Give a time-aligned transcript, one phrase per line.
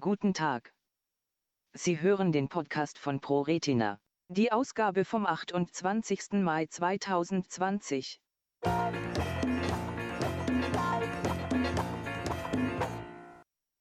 [0.00, 0.72] Guten Tag.
[1.74, 4.00] Sie hören den Podcast von ProRetina.
[4.28, 6.32] Die Ausgabe vom 28.
[6.42, 8.18] Mai 2020.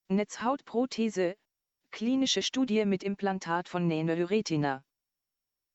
[0.09, 1.37] Netzhautprothese,
[1.91, 4.83] klinische Studie mit Implantat von Nanoretina.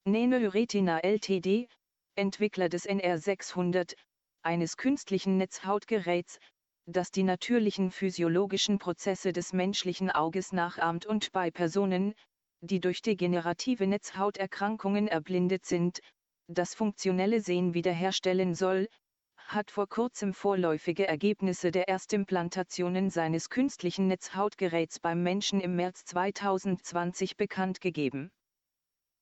[0.04, 1.66] Nanoretina Ltd,
[2.14, 3.96] Entwickler des NR600,
[4.42, 6.38] eines künstlichen Netzhautgeräts,
[6.86, 12.14] das die natürlichen physiologischen Prozesse des menschlichen Auges nachahmt und bei Personen,
[12.60, 16.00] die durch degenerative Netzhauterkrankungen erblindet sind,
[16.48, 18.88] das funktionelle Sehen wiederherstellen soll,
[19.36, 27.36] hat vor kurzem vorläufige Ergebnisse der Erstimplantationen seines künstlichen Netzhautgeräts beim Menschen im März 2020
[27.36, 28.30] bekannt gegeben.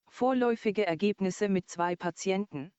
[0.08, 2.72] Vorläufige Ergebnisse mit zwei Patienten.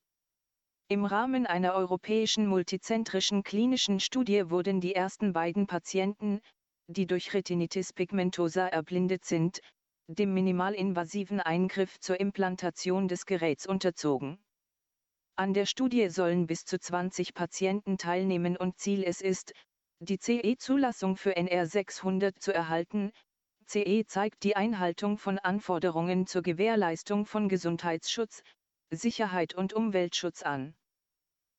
[0.88, 6.40] Im Rahmen einer europäischen multizentrischen klinischen Studie wurden die ersten beiden Patienten,
[6.86, 9.58] die durch Retinitis pigmentosa erblindet sind,
[10.06, 14.38] dem minimalinvasiven Eingriff zur Implantation des Geräts unterzogen.
[15.34, 19.54] An der Studie sollen bis zu 20 Patienten teilnehmen und Ziel es ist,
[19.98, 23.10] die CE-Zulassung für NR600 zu erhalten.
[23.66, 28.44] CE zeigt die Einhaltung von Anforderungen zur Gewährleistung von Gesundheitsschutz,
[28.90, 30.74] Sicherheit und Umweltschutz an.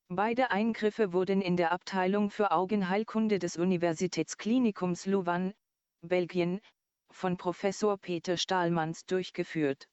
[0.09, 5.53] Beide Eingriffe wurden in der Abteilung für Augenheilkunde des Universitätsklinikums Louvain,
[6.01, 6.61] Belgien,
[7.11, 9.89] von Professor Peter Stahlmanns durchgeführt.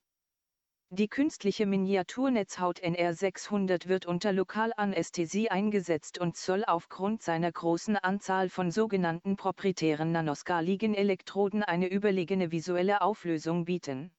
[0.90, 8.70] Die künstliche Miniaturnetzhaut NR600 wird unter Lokalanästhesie eingesetzt und soll aufgrund seiner großen Anzahl von
[8.70, 14.12] sogenannten proprietären nanoskaligen Elektroden eine überlegene visuelle Auflösung bieten.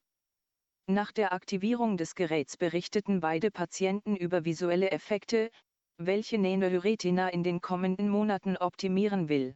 [0.87, 5.49] Nach der Aktivierung des Geräts berichteten beide Patienten über visuelle Effekte,
[5.97, 9.55] welche Nanoretina in den kommenden Monaten optimieren will.